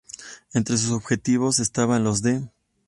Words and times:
Entre 0.55 0.79
sus 0.79 0.89
objetivos, 0.93 1.59
estaban 1.59 2.03
los 2.03 2.23
de 2.23 2.41